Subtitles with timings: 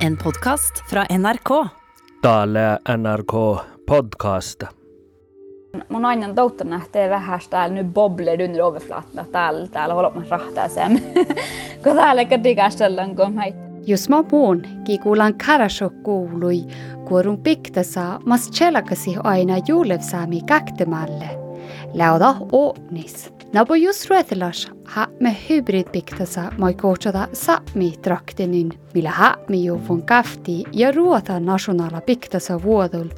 [0.00, 1.66] En podkast fra NRK.
[2.22, 4.64] Täällä NRK podcast.
[5.88, 10.22] Mun aina touttanut nähtee vähän täällä nyt bobbler under overflaten, että täällä, täällä voi olla
[10.30, 11.02] rahtaa sen.
[11.84, 13.58] kun täällä eikä digastellaan kun meitä.
[13.86, 14.62] Jos mä puhun,
[15.02, 16.62] kuulan karasho kuului,
[17.08, 20.40] kuorun piktasa, mas chelakasi aina juulevsaami
[21.70, 21.98] käktemalle.
[21.98, 23.32] Läuda ootnis.
[23.52, 30.64] Nabo just ruetelas ha me hybridpiktasa mai kohtsada sapmi traktinin, millä ha mi juvun kafti
[30.72, 33.08] ja ruota nationala piktasa vuodul.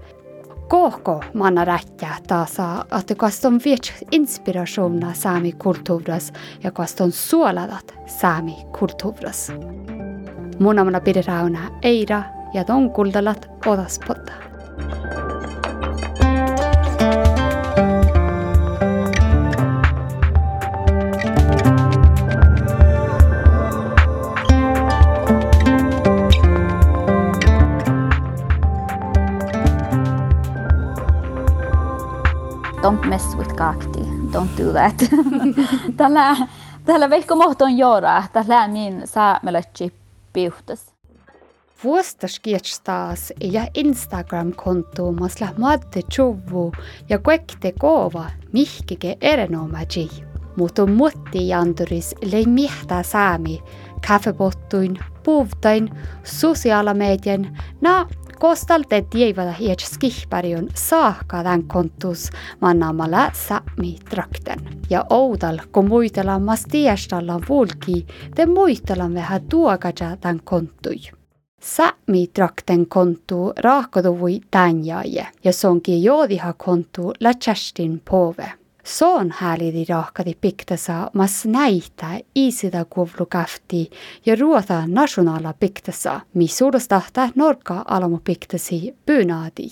[0.69, 2.57] Kohko manna rättää taas,
[3.01, 6.32] että kaston viet inspirationa saami kulttuuras
[6.62, 9.52] ja kaston suoladat saami kulttuuras.
[10.59, 12.23] Munamana piderauna eira
[12.55, 13.51] ja ton kuldalat
[32.83, 34.01] Don't mess with kakti.
[34.33, 34.95] Don't do that.
[35.97, 36.37] tällä,
[36.85, 38.23] tällä vehko mohton joora.
[38.33, 39.93] Tällä min saamelatsi
[40.33, 40.93] piuhtas.
[41.85, 46.73] Vuostas kietstas ja Instagram-konto masla madde chuvu
[47.09, 50.10] ja kuekte kova mihkike erinomaji.
[50.57, 53.63] Mutta mutti janturis lei mihtä saami,
[54.09, 55.91] kaffepottuin, puuvtain,
[56.25, 58.07] sosiaalamedien, na
[58.43, 64.59] kostalte tievada hiet skihparion saakka tämän kontus mannaamalla sami trakten.
[64.91, 70.97] Ja oudal, kun muitellaan mas tiestalla vulki, te muitellaan vähän tuokaja tämän kontui.
[71.60, 78.62] Sami trakten kontu raakkoduvui tänjaaje ja sonkin joodiha kontu la Kerstin pove.
[78.84, 83.91] Soon häälidi rahkadi piktasa mas näitä isida kuvlu kafti
[84.27, 89.69] ja ruota nationala piktasa, mis suurustahta norka alamu piktasi pyynaadi.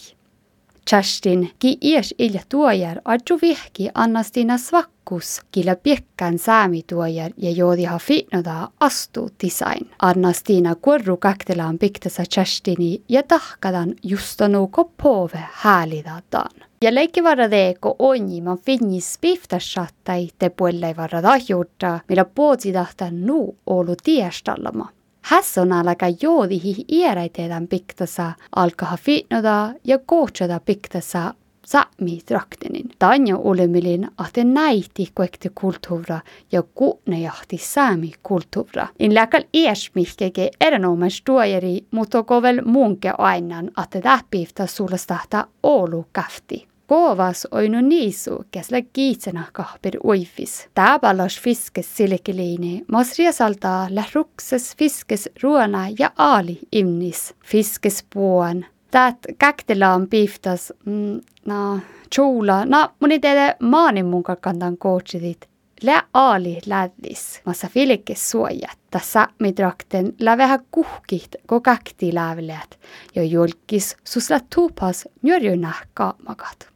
[0.91, 7.99] Kerstin ki ies ilja tuojar adju vihki annastina svakkus killä piekkän saami tuojar ja joodiha
[7.99, 9.91] fitnoda astu design.
[10.03, 16.70] Annastina korru kaktelaan piktasa Kerstini ja tahkadan justanu kopove häälidataan.
[16.85, 23.11] Ja leikki varra teeko onni man finnis piftashattai te puelle varra tahjuutta, millä puotsi tahta
[23.11, 24.89] nuu olu tiestallama.
[25.21, 31.35] Hässon alaka joodihi iäräiteedän piktasa, alkaa fitnoda ja kootsada piktasa
[31.67, 32.91] sami traktinin.
[32.99, 36.21] Tanjo olemilin ahte näiti kuekti kulttuura
[36.53, 38.87] ja kuutne jahti saami kulttuura.
[38.99, 46.70] In läkal eesmihkege erinomaisesti tuojeri, mutta kovel muunke ainan, että tähpiiftä sullastahta olu kafti.
[46.91, 50.69] Povas oinu niisu, kes läks kiitsenahkah per uifis.
[50.75, 57.35] Tääbalos fiskes silkiliini, masria salda lährukses fiskes ruona ja aali imnis.
[57.45, 58.65] Fiskes puon.
[58.91, 61.79] Tät käktilaan piiftas, mm, no,
[62.15, 65.47] tjuula, no, moni teede maani mun kakantan kootsidit.
[65.83, 68.79] Lä aali lädis, massa filikes suojat.
[68.91, 72.79] Tässä mitrakten lävehän kuhkit, ko käkti lävleät,
[73.15, 76.70] ja julkis susla tuupas njörjönäh kaamakat.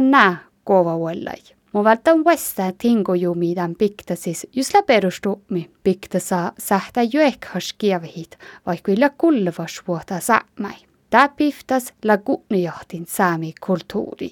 [0.00, 1.38] Nää kova vuollai.
[1.72, 8.92] Mu vältän westa tingo jumi tämän piktasis just la perustumi piktasa sähtä joekhas kievihit, vaikka
[9.18, 10.74] kulvas vuota säämäi.
[11.10, 14.30] Tää piftas la kunnijahtin saami kulttuuri.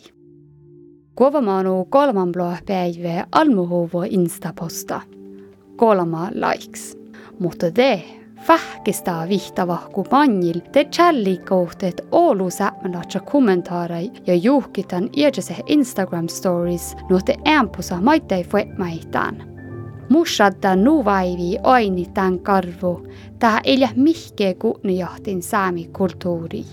[1.14, 5.00] Kuovamaanu kolman bloa päivä almuhuvo instaposta.
[5.76, 6.98] Kolma likes.
[7.38, 8.02] Mutta te
[8.48, 18.00] Vähkistä vihtavahku manjil te challi-kohteet Oulu sämmälatsa kommentaarai ja juhkitan iädjäse Instagram stories nuote ämpusa
[18.00, 19.58] maittei fuetmaitään.
[20.08, 23.06] Mushadda nuvaivi aini tämän karvu,
[23.38, 26.64] tää ei mihkeä kunnijahtin saami kulttuuri.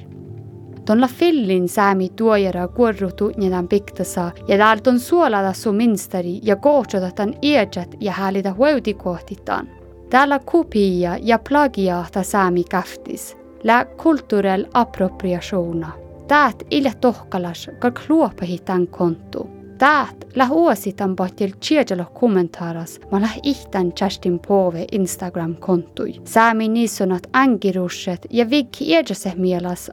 [0.86, 7.12] Tuolla fillin saami tuojara kuorrutu niiden piktasa ja täältä on suolada sun minstari ja kohtsata
[7.12, 9.85] tämän iädjät ja häälitä hueutikohtitaan.
[10.16, 15.92] Täällä kopia ja plagiaata saami kaftis, lä kulturell appropriationa.
[16.28, 19.50] Täät ille tohkalas ka kluopahi tämän kontu.
[19.78, 26.22] Täät lä uositan pohtil tjedjalo kommentaaras ma lä ihtan Kerstin Pove Instagram-kontui.
[26.24, 29.34] Saami niisonat angirusset ja vigki iedjase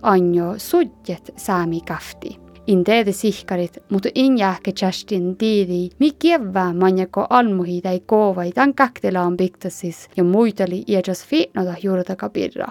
[0.02, 2.51] anjo sudjet saami kafti.
[2.72, 5.90] inte de sihkarit, mutta in jähke chastin tiivi.
[5.98, 12.68] Mi kievää manjako almuhi tai koovai tan kaktelaan piktasis ja muitali iäjas fiitnoda juurdaka pirra.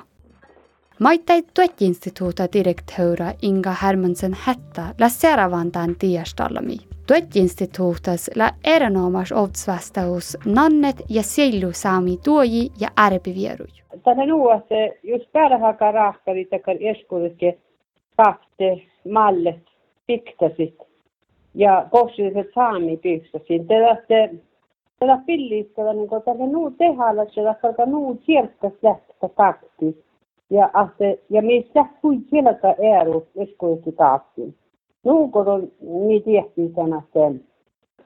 [0.99, 6.77] Maittai Tuettinstituuta direktöörä Inga Hermansen hättä lä seuraavan tämän tiedastallami.
[7.07, 13.67] Tuettinstituutas lä erinomais otsvastaus nannet ja sillu saami tuoji ja ärpivieruj.
[14.03, 16.59] Tänä luuasse just pärhaka rahkarit ja
[16.91, 17.57] eskuritke
[18.17, 18.81] kahte
[19.11, 19.70] mallet
[20.11, 20.77] piktasit
[21.55, 23.67] ja kohtuulliset saami piktasit.
[23.67, 24.29] Tätä
[24.99, 30.03] tätä pillistä niin kuin tätä nuu tehalla se tätä nuu kiertäs lähtä takti.
[30.49, 34.55] Ja ahte ja missä kui kieltä eru eskuudetkin takti.
[35.03, 37.43] Nuukor on niin tehty sana sen.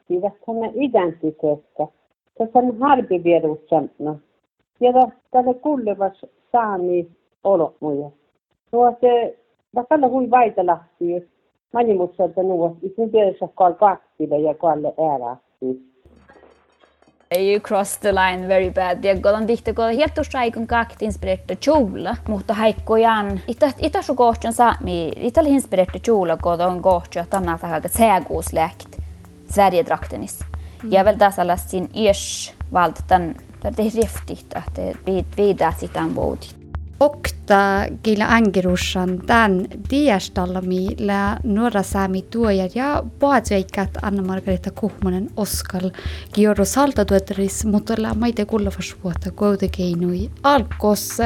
[0.07, 1.87] Siitä on identiteettä.
[2.37, 4.15] Tässä on harpivierussanna.
[4.79, 4.91] Ja
[5.31, 7.07] tälle kullevas saami
[7.43, 8.09] olotmuja.
[8.71, 9.37] Nuo se,
[9.75, 11.23] vaikka hui vaitalahti, jos
[11.75, 12.77] manimukselta nuo,
[13.57, 15.95] kal kaksille ja kalle äärähti.
[17.37, 19.03] You crossed the line very bad.
[19.03, 22.15] Ja godan dihte goda helt och straikon kakt inspirerta kjola.
[22.27, 23.39] Mutta haikko jan.
[23.47, 25.11] Ita ita så gohtjan saami.
[25.15, 28.97] Ita inspirerta kjola godan gohtja tanna tahaga sägosläkt.
[29.49, 30.39] Sverigedraktenis.
[30.91, 31.57] Ja väl tässä
[31.93, 33.35] iers valtan.
[33.61, 36.64] Det är riftigt att det vid vidare sitan vårdit.
[36.99, 45.89] Okta kila angirushan tämän diastallami la nuora saami tuoja ja paatjaikat Anna-Margareta Kuhmonen Oskal
[46.33, 51.17] kioro saltatuotaris, mutta la maite kullavas vuotta kuitenkin alkos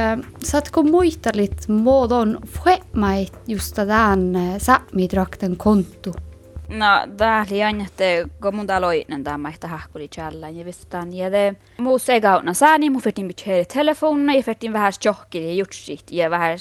[0.43, 6.28] saatko muistalit muodon fuemait just tämän saamidrakten kontu?
[6.69, 6.85] No,
[7.17, 8.03] tää oli aina, että
[8.41, 12.53] kun mun täällä oinen tämä, että hahkuli tjällä, ja vistaan, ja det muu se kauna
[12.53, 16.57] saani, mun fyrtin bitcheeri telefonna, ja fyrtin vähän tjohkili ja jutsit, ja vähän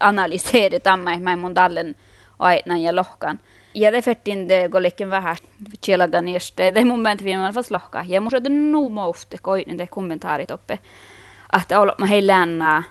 [0.00, 1.96] analyseeri tämä, mä mun tallen
[2.38, 3.40] aina ja lohkan.
[3.74, 5.36] Ja det fyrtin det går liken vähän
[5.80, 9.78] tjälaga niistä, det mun mielestä viime fast lohkaa, ja mun se on nuu mouhte, koinen
[9.78, 10.78] det kommentaarit oppe,
[11.62, 12.84] että olla mä hei lännää, oh,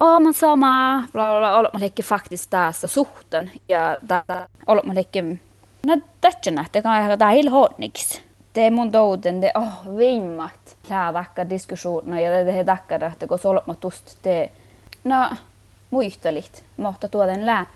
[0.00, 4.94] man sama, bla bla bla, olot ma leikki faktis tässä suhten ja tää olot ma
[4.94, 5.22] leikki,
[5.86, 8.22] no tähtsä nähtä, jag tää ilhoonniks.
[8.54, 10.76] Det mun det oh, vimmat.
[10.90, 14.50] Lää vaikka diskussioner ja det he takkar, että kun olot ma tust te,
[15.04, 15.30] no
[15.90, 17.66] muistelit, mohta tuoden lää.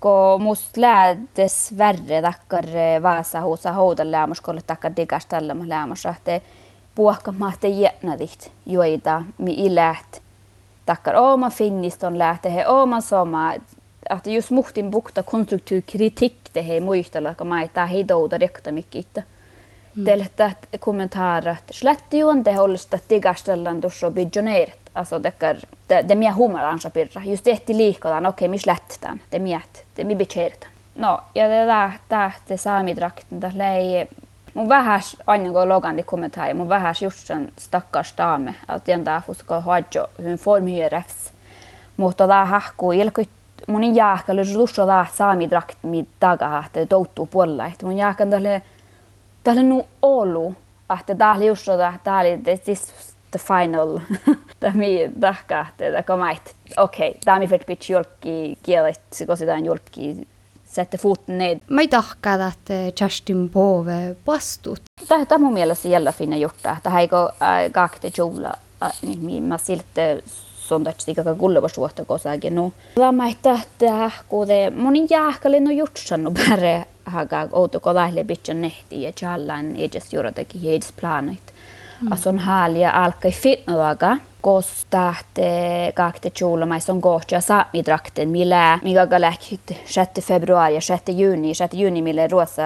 [0.00, 2.64] Kun must läädes värre takkar
[3.02, 6.40] vaasa huusa houdan läämuskolle takkar digastalla ma läämus, että
[6.94, 10.25] puhka mahte jätnadit joita mi iläht
[10.86, 13.54] tackar oma finniston lähte he oma soma
[14.10, 18.72] att just muhtin bukta konstruktiv kritik det he muistella kun mä tää hei douda rekta
[18.72, 19.22] mikkiitä.
[19.96, 20.04] Mm.
[20.04, 24.78] Teltä kommentarer slätti ju inte hållsta tigastellan tuossa bidjoneert.
[24.94, 25.32] Alltså det
[25.88, 27.22] det, det mia humoransa pirra.
[27.24, 29.20] Just tehti liikotaan, okei, okay, mis lättään.
[29.30, 30.70] Det miet, det mi bitcheertan.
[30.94, 34.06] No, ja det där, där det saamidrakten, där lei
[34.56, 39.20] mun vähäs aina kun Logan kommentaari, mun vähäs just sen stakkars dame, att den där
[39.20, 41.32] fuska hajo hyn formhyräks.
[41.96, 43.28] Mutta tää hahkuu ilkut
[43.68, 48.62] mun jääkällä lusso tää saami drakt mi taga että touttuu puolella, että mun jääkän tälle
[49.44, 50.54] tälle nu olu,
[51.00, 54.00] että tää oli just tää tää oli this the final.
[54.60, 56.56] Tää mi tahka, että komait.
[56.76, 60.28] Okei, tää mi fet pitch julkki kielet, kun sitä julkki
[60.76, 61.60] sätter foten ned.
[61.70, 64.80] Mä ei tahkaa, että Justin Bove vastut.
[65.08, 66.68] Tämä on mun mielestä jällä finna juttu.
[66.82, 68.10] Tämä ei ole kakte
[69.22, 70.00] niin mä silti
[70.56, 72.54] sondaksi ikaka kullevas vuotta kosakin.
[72.54, 74.46] No, tämä ei tähtää, kun
[74.76, 80.60] monin jääkäli no jutsannu päre haka outo ko lähle bitchen nehti ja challan edes jurotakin
[80.60, 81.54] heidis planit.
[82.02, 82.12] Mm.
[82.12, 85.92] Asun haalia alkai fitnoaga kostahte
[86.92, 90.10] on kohtia saamidrakten, millä mikä lähti 6.
[90.22, 91.22] februari ja 6.
[91.22, 91.82] juni, 6.
[91.82, 92.62] juni millä ruosa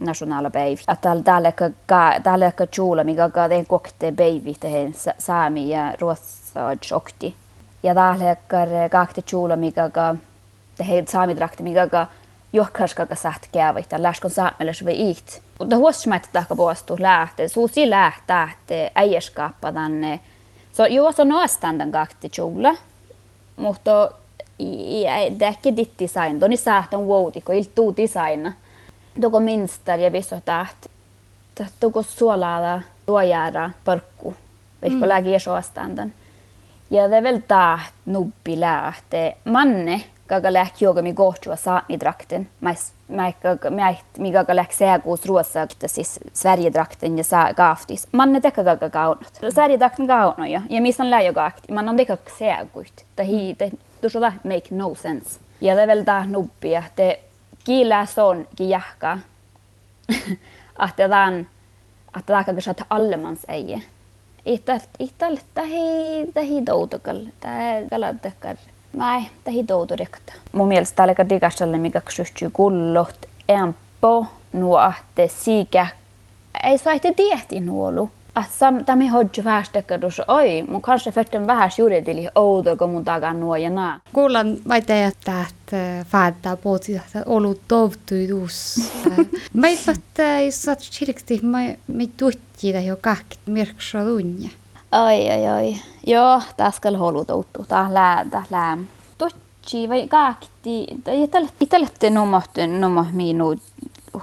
[0.00, 0.78] nationalpäiv.
[0.92, 1.52] Että tällä
[2.22, 6.26] tällä tjuula, mikä den kokte päivi tehen saami ja ruosa
[6.94, 7.34] okti.
[7.82, 9.90] Ja tällä kakte tjuula, mikä
[10.76, 12.06] tehen saamidrakten, mikä
[12.52, 15.40] johkarskaga saht käyvät, ja läskon saamelles vai iht.
[15.58, 20.20] Mutta huosmaita tahka puostu lähtee, suusi lähtää, että äijäskappa tänne
[20.72, 22.76] Så jo, så nå är standarden gakti kjola.
[23.56, 24.10] Mutta
[24.56, 26.38] det är inte ditt design.
[26.38, 28.52] Då ni sa att wow, det är inte design.
[29.14, 30.88] Då minsta ja visst att
[31.78, 34.32] då suolaa tuojäära parkku.
[34.80, 35.08] Veikko mm.
[35.08, 36.12] lägi så standarden.
[36.88, 39.34] Ja det är väl det nubbi lähte.
[39.44, 40.00] Manne
[40.48, 42.48] lähti joga mi gohtua saami drakten.
[42.60, 42.92] Mais
[44.18, 48.08] mikä läks seakuus ruossa, siis Sverigedrakten ja saa kaaftis.
[48.12, 49.40] Manne teka kaga kaunot.
[49.54, 50.62] Sverigedrakten kaunoja.
[50.70, 51.72] Ja missä on läjö kaakti.
[51.72, 53.04] Man on teka seakuit.
[53.16, 55.40] Tahi, te, tuossa make no sense.
[55.60, 57.20] Ja väl där nubbi, att det
[57.64, 59.18] kiilää son kijahka.
[60.76, 61.44] att det är
[62.12, 63.82] att det kanske att allemans eie.
[64.44, 67.28] Ital, ital, tahi, tahi doutokal.
[67.40, 68.56] Tahi galadekar.
[68.92, 70.32] Näin, tähi touturikta.
[70.52, 75.86] Mun mielestä täällä digastalla mikä kysyttyy kullot en empo nuotte siikä
[76.62, 78.10] ei saitte tiehti nuolu.
[78.34, 79.42] Att sam, tämä hodju
[80.28, 84.00] oi, mun kanssa fetten vähäs juridili outo, kun mun takan nuo ja naa.
[84.12, 85.44] Kuulan vaite, että
[86.04, 88.90] fäättää puhuti, että ollut tovtuidus.
[89.54, 91.76] Mä ei että jos sä chiriksti, mä ei
[92.16, 94.50] tuhti jo kahki mirksa tunne.
[94.92, 95.76] Oi, oi, oi.
[96.06, 97.64] Joo, tässä kyllä touttu.
[97.68, 98.78] Tää lää, tää lää.
[99.18, 100.86] Tuhti vai kahti,
[101.60, 103.58] itälette numohtu, numoh minut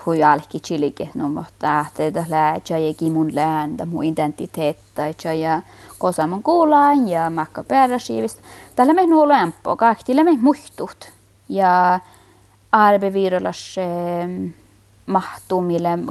[0.05, 4.77] hui alki chilike no mohta te da la chaya ki mun lään da mun identitet
[4.95, 5.61] tai chaya
[5.97, 8.39] kosa mun kuulaan ja makka pääräsiivist.
[8.75, 11.11] Tällä me nuo lämpö, kahtille me muhtut.
[11.49, 11.99] Ja
[12.71, 14.68] arbeviirolas mahtumille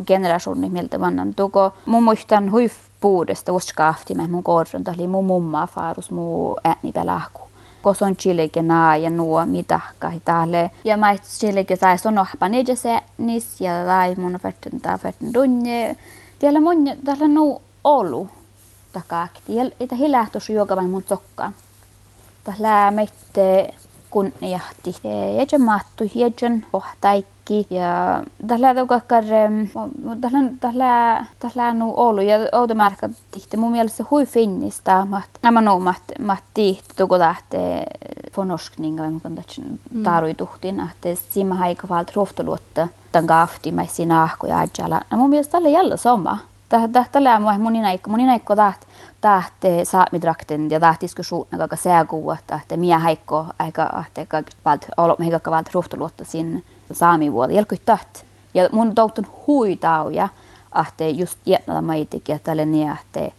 [0.07, 1.73] generationit miltä vannan tuko.
[1.87, 7.49] Mun muistan huif puudesta uskaafti me mun korson, oli mun mumma faarus mun ääni lahku
[7.83, 10.71] koson chileke na ja nuo mitä kahitaale.
[10.85, 15.97] Ja mä chileke sai son ohpa se nis ja lai mun färten ta färten dunje.
[16.39, 18.29] Tiellä mun tällä nu olu
[18.93, 19.57] takakti.
[19.57, 21.55] Ja itä hilähtus juokavan mun sokkaan.
[22.45, 23.75] Tällä meitte
[24.11, 24.95] kun jahti.
[25.53, 26.31] Ja mattu ja
[26.71, 27.75] pohtaikki kaikki.
[27.75, 29.25] Ja tällä tukakkar,
[30.61, 35.07] tällä, tällä, nu ollut ja outomärkä tihti mun mielestä hui finnistä.
[35.43, 37.87] Nämä no mat, mat tihti tuko lähtee
[38.33, 44.23] forskning och kun det tarui tuhtin, että siinä aika valta ruoftoluotta tämän kaafti mä siinä
[44.23, 45.01] ahkoja ajalla.
[45.11, 46.39] No mun mielestä tällä jällä sama.
[47.13, 48.88] Tällä mun inaikko, mun inaikko taht
[49.21, 55.51] tahte saamidrakten ja taht diskussionen kaka seakuva, että miä haikko aika, että valta olo meikä
[55.51, 58.19] valta ruoftoluotta sinne saamivuoli jelkui taht.
[58.55, 60.29] Ja mun toutun huitauja,
[60.73, 63.33] ahte just jätnällä maitikin, että tälle niin, ahte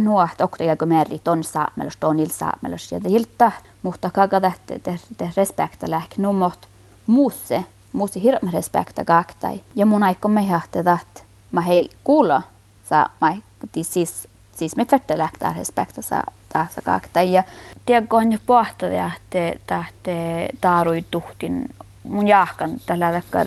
[0.00, 2.92] nuo, että okta jelkui meri ton saamelus, ton il saamelus.
[2.92, 4.98] Ja te hilta, mutta kaka tähte, te,
[5.36, 6.68] respekta lähk nummot
[7.06, 9.60] muusse, muusse hirveän respekta kaktai.
[9.74, 12.42] Ja mun aikko me ahte taht, mä hei kuulla,
[12.88, 13.36] saa mä,
[13.82, 14.28] siis,
[14.58, 17.32] siis me färte lähtää respekta saa tässä kaktai.
[17.32, 17.42] Ja
[17.86, 21.74] tiedätkö on pohtaa, että tähte taarui tuhtin
[22.04, 23.46] mun jahkan tällä vekkar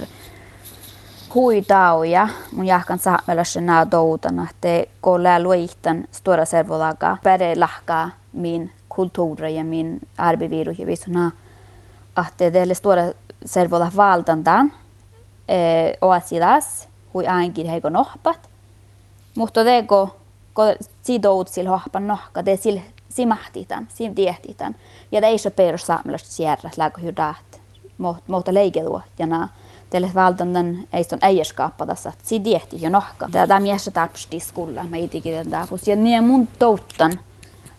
[1.36, 2.28] huitauja.
[2.52, 9.64] Mun jahkan saamelassa nää doutana, te kolla luihtan stora servolaga pere lahkaa min kulttuuri ja
[9.64, 11.32] min arbiviru ja visona.
[12.16, 13.14] Att det är stora
[13.46, 14.72] servola valtantaan
[15.48, 18.50] eh, oasidas hui ainakin heiko nohpat.
[19.36, 20.21] Mutta teko
[20.54, 20.64] ko
[21.02, 22.78] sidout sil hohpan nohka, te sil
[23.10, 24.76] simahtitan, sim tiehtitan.
[25.12, 27.62] Ja te ei se perus saamelasta sierras läkö hydaat
[28.28, 29.02] mutta leikelua.
[29.90, 33.30] Teille valtannan ei on äijäskaappa tässä, si diehti jo nohka.
[33.32, 35.68] Tämä miessä tarpsti skulla, mä itikin tätä.
[35.86, 37.12] Ja niin mun touttan,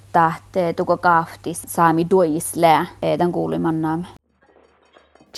[0.07, 2.87] että tuko kaaftis saami duis lää,
[3.19, 4.07] tämän kuulimannaamme.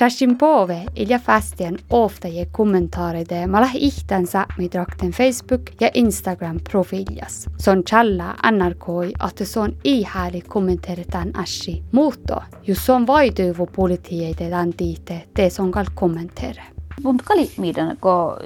[0.01, 7.49] Justin Pove ilja fastien ofta ge kommentarer mala ihtan saamidrakten Facebook ja Instagram profiljas.
[7.59, 14.73] Son challa annarkoi att det son ihääli kommenteretan ashi muutto, jos on vaityvo politieite dan
[14.73, 16.63] tiite, te son kal kommentere.
[17.03, 18.39] Mutta kali miten ko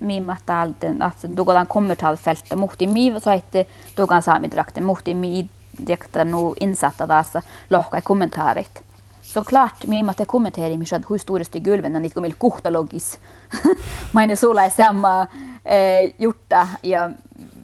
[0.00, 5.48] mimma talten att dugolan kommentarfältet muhti mi saitte dugan saamidrakten muhti mi
[5.86, 8.89] direkta nu insatta tässä lohkai kommentaarit
[9.32, 13.18] såklart med att jag kommenterar mig att hur stora gulven när ni kommer kohtalogis.
[14.12, 15.26] Meine sulla ei samma
[15.64, 17.10] eh, jutta ja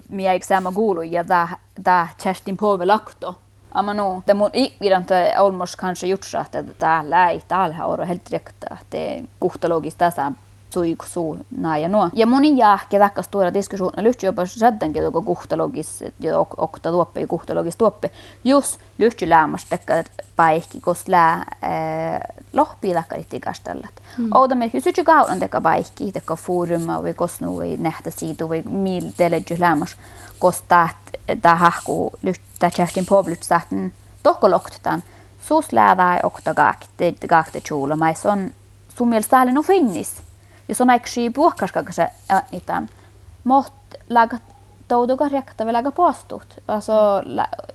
[0.08, 3.34] minä ei samma gulu ja da da Kerstin Povelakto.
[3.70, 8.06] Amma no, det mun ikviranta almost kanske gjort så att det där läi täällä on
[8.06, 10.32] helt direkt att det kohtalogis tässä
[10.76, 11.38] suiksu
[11.80, 12.10] ja nuo.
[12.12, 17.26] Ja moni jahke vaikka stora diskussioner lyhtsy jopa sädänkin tuoko kuhtalogis ja okta tuoppe ja
[17.26, 18.10] kuhtalogis tuoppe.
[18.44, 19.94] Jos lyhtsy lämmas tekka
[20.36, 21.44] paikki, kos lää
[22.52, 24.02] lohpii vaikka itti kastellat.
[24.18, 24.28] Mm.
[24.34, 29.10] Oudamme kysytsy kauan teka paikki, teka fooruma vai kos nu vai nähtä siitä vai mil
[29.16, 29.96] telejy lämmas.
[30.38, 30.64] Kos
[32.22, 33.92] lyhtsä tjähtin povlyt sahten
[34.22, 35.02] tohkoloktetaan.
[35.40, 38.50] Suus läävää okta gaakte, gaakte chuula, mais on
[38.96, 40.25] sun mielestä täällä no finnis
[40.68, 42.08] jos on äksyy puhkaska se
[42.52, 42.88] itan.
[43.44, 43.72] Mot
[44.08, 44.38] laga
[44.88, 46.58] touduga rekta vi laga påstått.
[46.66, 47.22] Alltså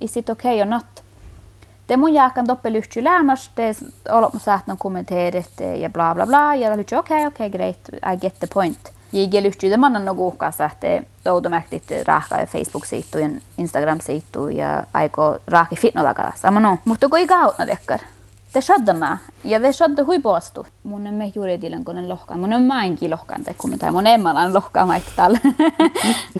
[0.00, 1.02] is it okay or not?
[1.86, 3.76] Det mun jääkän toppe lyhtsy lämmäs, det
[4.10, 6.54] olot sähtnon kommenteerit ja bla bla bla.
[6.54, 8.92] Ja lyhtsy okei, okay, okei, okay, great, I get the point.
[9.12, 13.28] Jige lyhtsy det mannan no kuukkaassa, että toudumäktit rahka ja Facebook-siittu ja
[14.56, 16.32] ja aiko rahki fitnolaga.
[16.34, 16.78] Sama no.
[16.84, 18.00] Mutta kun ei kautna dekkar.
[18.52, 20.66] Te shadda ja te shadda hui poastu.
[20.84, 22.40] Mun emme juuri tilan konen lohkaan.
[22.40, 25.38] Mun on mainkin lohkaan te kun tai mun emmalan lohkaan tällä.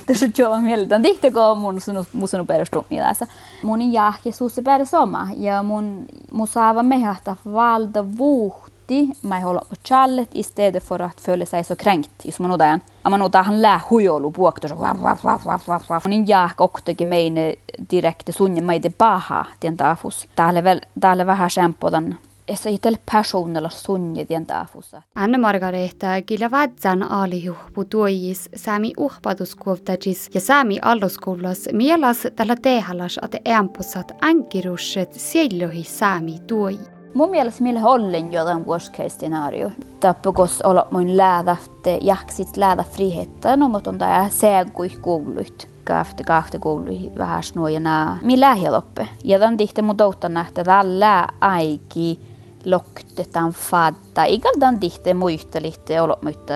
[0.07, 1.00] Te så joo mieltä.
[1.00, 3.26] Tihti kun mun sunu musunu perustu mielessä.
[3.62, 9.61] Mun jahki suusse peräs oma ja mun mun saava mehahta valta vuuht mutti, man håller
[9.61, 12.11] på challet istället för att följa sig så kränkt.
[12.25, 15.83] Jos man otan, man otan han lää huijolu puokto, så vav, vav, vav, vav, vav,
[15.89, 16.03] vav.
[16.07, 17.55] Niin jaak oktokin meine
[17.91, 20.27] direkte sunne maide paha, tien taafus.
[20.35, 25.03] Täällä, täällä vähän sempodan essa itel personella sunje tien taafussa.
[25.15, 34.12] Anne-Margareeta killä vatsan aalijuhpu tuojis saami uhpaduskuovtajis ja saami alluskullas mielas tällä tehalas ate ämpusat
[34.21, 36.91] ankirusset siellohi saami tuoji.
[37.14, 39.71] Mun mielestä meillä ollen jotain worst case scenario.
[40.00, 45.69] Tappukos olla mun läädäfte jaksit läädä frihetta, no mutta on tää seegui kuuluit.
[45.85, 48.19] Kahte kahte kuului vähän snuojana.
[48.23, 49.09] Mi lähialoppe.
[49.25, 52.21] Ja tämän tihte mun touttan nähtä tällä aiki
[52.64, 54.25] loktetaan fadda.
[54.26, 56.54] Igal tämän tihte muistelihte olot mutta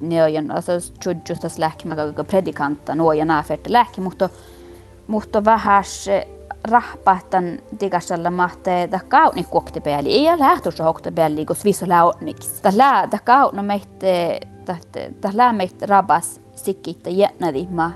[0.00, 4.28] neojan, alltså tjudjustas lähkimäkä predikanta nuojana ferte lähki, mutta
[5.06, 5.84] mutta vähän
[6.70, 10.12] rahpahtan digasalla mahte da kauni kuokte pääli.
[10.12, 12.60] Ei ole lähtössä så hokte pääli, kun sviso launiks.
[12.64, 14.40] Da lää, da kauna meitte,
[15.22, 17.90] da lää meitte rabas sikkitte jätnädi ma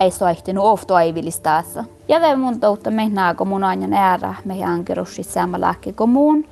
[0.00, 1.84] ei soihti nu ofto ei vilistaassa.
[2.08, 6.44] Ja det mun toutta mennää, kun mun aina äärä me ankerussi samma lääke kuin mun.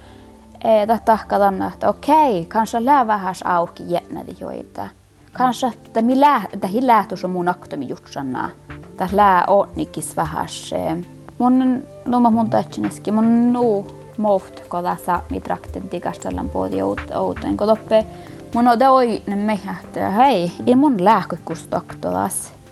[0.88, 4.88] Da tahkadan, että okei, kanssa lää vähän auki jätnädi joita.
[5.32, 8.48] Kanssa, että mi lää, että hi lähtössä mun aktomi jutsannaa.
[8.98, 10.48] Da lää onnikis vähän
[11.38, 13.84] mun numa mun tätsineski mun nu
[14.16, 18.04] moft ko da sa mi trakten tigastellan podi outen ko toppe
[18.54, 20.96] mun on oi ne että hei i mun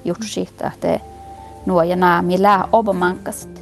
[0.05, 1.01] gjort sitt att det
[1.67, 3.60] nuo ja naa mi lää obamankast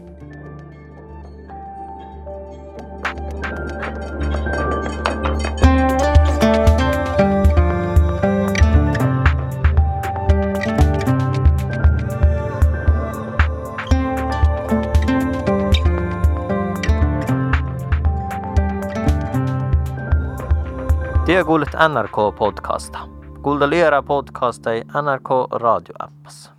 [21.38, 22.98] Työkuulet NRK-podcasta.
[23.42, 26.57] Kuuntelijara podcasta i NRK radioappas.